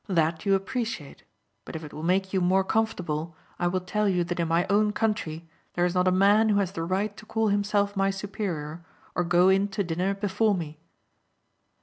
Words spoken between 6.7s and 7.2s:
the right